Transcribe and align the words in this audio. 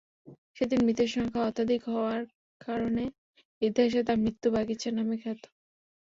সেদিনের 0.55 0.85
মৃতের 0.85 1.09
সংখ্যা 1.09 1.41
অত্যাধিক 1.43 1.81
হওয়ার 1.87 2.21
কারণে 2.61 3.03
ইতিহাসে 3.61 4.01
তা 4.07 4.13
মৃত্যু-বাগিচা 4.23 4.89
নামে 4.91 5.15
খ্যাত। 5.21 5.41